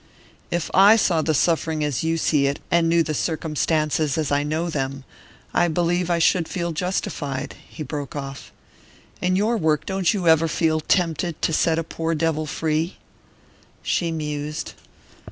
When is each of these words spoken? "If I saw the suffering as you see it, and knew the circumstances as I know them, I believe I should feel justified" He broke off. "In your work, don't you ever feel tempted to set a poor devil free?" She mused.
"If 0.49 0.71
I 0.73 0.95
saw 0.95 1.21
the 1.21 1.35
suffering 1.35 1.83
as 1.83 2.03
you 2.03 2.17
see 2.17 2.47
it, 2.47 2.59
and 2.71 2.89
knew 2.89 3.03
the 3.03 3.13
circumstances 3.13 4.17
as 4.17 4.31
I 4.31 4.41
know 4.41 4.67
them, 4.67 5.03
I 5.53 5.67
believe 5.67 6.09
I 6.09 6.17
should 6.17 6.47
feel 6.47 6.71
justified" 6.71 7.53
He 7.69 7.83
broke 7.83 8.15
off. 8.15 8.51
"In 9.21 9.35
your 9.35 9.57
work, 9.57 9.85
don't 9.85 10.11
you 10.11 10.27
ever 10.27 10.47
feel 10.47 10.79
tempted 10.79 11.39
to 11.43 11.53
set 11.53 11.77
a 11.77 11.83
poor 11.83 12.15
devil 12.15 12.47
free?" 12.47 12.97
She 13.83 14.11
mused. 14.11 14.73